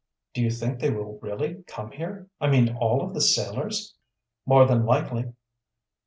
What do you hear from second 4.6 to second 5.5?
than likely."